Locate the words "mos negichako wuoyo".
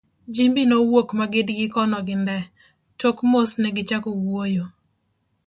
3.31-4.65